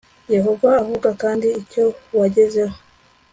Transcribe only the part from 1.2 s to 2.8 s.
kandi icyo wagezeho